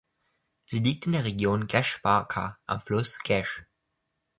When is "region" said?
1.25-1.67